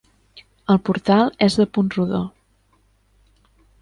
El 0.75 0.79
portal 0.87 1.29
és 1.49 1.57
de 1.61 1.67
punt 1.77 1.91
rodó. 1.99 2.23